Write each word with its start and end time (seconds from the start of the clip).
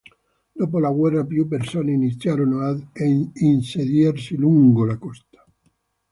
Dopo 0.51 0.79
la 0.79 0.89
guerra, 0.89 1.23
più 1.27 1.47
persone 1.47 1.91
iniziarono 1.91 2.61
ad 2.61 2.83
insediarsi 3.35 4.35
lungo 4.35 4.83
la 4.83 4.97
costa. 4.97 5.45